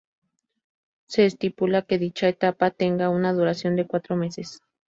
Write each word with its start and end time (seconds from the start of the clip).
Se 1.05 1.27
estipula 1.27 1.83
que 1.83 1.99
dicha 1.99 2.27
etapa 2.27 2.71
tenga 2.71 3.09
una 3.11 3.33
duración 3.33 3.75
de 3.75 3.85
cuatro 3.85 4.15
meses. 4.15 4.63